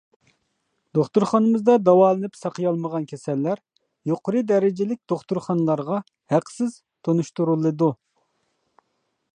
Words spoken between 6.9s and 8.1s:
تونۇشتۇرۇلىدۇ.